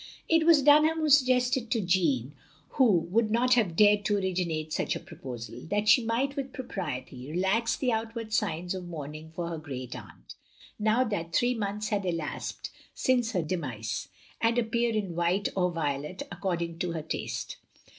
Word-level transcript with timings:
It 0.27 0.47
was 0.47 0.63
Dunham 0.63 0.97
who 0.97 1.11
suggested 1.11 1.69
to 1.69 1.79
Jeanne, 1.79 2.33
(who 2.69 2.85
would 3.11 3.29
not 3.29 3.53
have 3.53 3.75
dared 3.75 4.03
to 4.05 4.15
originate 4.17 4.73
such 4.73 4.95
a 4.95 4.99
proposal) 4.99 5.61
that 5.69 5.87
she 5.87 6.03
might 6.03 6.35
with 6.35 6.53
propriety 6.53 7.29
relax 7.29 7.75
the 7.77 7.91
outward 7.91 8.31
sigps 8.33 8.73
of 8.73 8.87
mourning 8.87 9.29
for 9.35 9.49
her 9.49 9.59
great 9.59 9.91
atmt, 9.91 10.33
now 10.79 11.03
that 11.03 11.33
three 11.35 11.53
months 11.53 11.89
had 11.89 12.03
elapsed 12.03 12.71
since 12.95 13.33
her 13.33 13.43
demise; 13.43 14.07
and 14.41 14.57
appear 14.57 14.91
in 14.91 15.13
white, 15.15 15.49
or 15.55 15.69
violet, 15.69 16.23
according 16.31 16.79
to 16.79 16.93
her 16.93 17.03
taste. 17.03 17.57